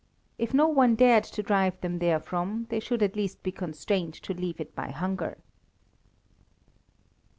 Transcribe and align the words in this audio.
If 0.39 0.51
no 0.51 0.67
one 0.67 0.95
dared 0.95 1.25
to 1.25 1.43
drive 1.43 1.79
them 1.81 1.99
therefrom, 1.99 2.65
they 2.71 2.79
should 2.79 3.03
at 3.03 3.15
least 3.15 3.43
be 3.43 3.51
constrained 3.51 4.15
to 4.23 4.33
leave 4.33 4.59
it 4.59 4.73
by 4.73 4.89
hunger. 4.89 5.37